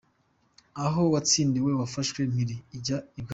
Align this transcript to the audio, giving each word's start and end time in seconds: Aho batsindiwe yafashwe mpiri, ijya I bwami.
Aho 0.83 1.01
batsindiwe 1.13 1.69
yafashwe 1.73 2.19
mpiri, 2.31 2.55
ijya 2.77 2.97
I 3.19 3.21
bwami. 3.23 3.29